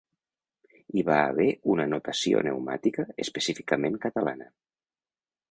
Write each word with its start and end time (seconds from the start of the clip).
Hi 0.95 1.03
va 1.09 1.17
haver 1.25 1.45
una 1.73 1.85
notació 1.91 2.41
neumàtica 2.49 3.07
específicament 3.27 4.01
catalana. 4.09 4.51